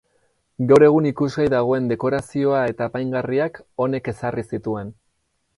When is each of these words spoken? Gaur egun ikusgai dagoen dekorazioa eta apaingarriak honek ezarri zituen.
Gaur 0.71 0.85
egun 0.85 1.07
ikusgai 1.09 1.45
dagoen 1.53 1.91
dekorazioa 1.93 2.63
eta 2.73 2.89
apaingarriak 2.93 3.63
honek 3.87 4.11
ezarri 4.15 4.49
zituen. 4.53 4.95